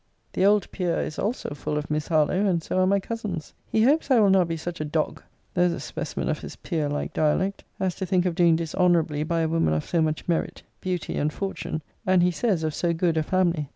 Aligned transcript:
The 0.33 0.47
old 0.47 0.71
peer 0.71 0.99
is 0.99 1.19
also 1.19 1.49
full 1.53 1.77
of 1.77 1.91
Miss 1.91 2.07
Harlowe: 2.07 2.47
and 2.47 2.63
so 2.63 2.79
are 2.79 2.87
my 2.87 2.99
cousins. 2.99 3.53
He 3.67 3.83
hopes 3.83 4.09
I 4.09 4.19
will 4.19 4.31
not 4.31 4.47
be 4.47 4.57
such 4.57 4.81
a 4.81 4.83
dog 4.83 5.21
[there's 5.53 5.73
a 5.73 5.79
specimen 5.79 6.27
of 6.27 6.39
his 6.39 6.55
peer 6.55 6.89
like 6.89 7.13
dialect] 7.13 7.63
as 7.79 7.93
to 7.97 8.07
think 8.07 8.25
of 8.25 8.33
doing 8.33 8.55
dishonourably 8.55 9.21
by 9.21 9.41
a 9.41 9.47
woman 9.47 9.75
of 9.75 9.85
so 9.85 10.01
much 10.01 10.27
merit, 10.27 10.63
beauty, 10.79 11.17
and 11.17 11.31
fortune; 11.31 11.83
and 12.03 12.23
he 12.23 12.31
says 12.31 12.63
of 12.63 12.73
so 12.73 12.93
good 12.93 13.15
a 13.15 13.21
family. 13.21 13.69